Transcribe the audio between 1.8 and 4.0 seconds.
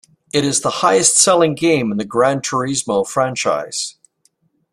in the "Gran Turismo" franchise.